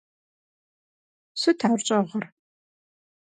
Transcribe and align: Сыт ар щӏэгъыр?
Сыт 1.41 1.59
ар 1.69 1.79
щӏэгъыр? 1.85 2.25